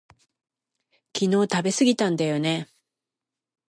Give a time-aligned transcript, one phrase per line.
[1.15, 2.67] 昨日食べすぎたんだよね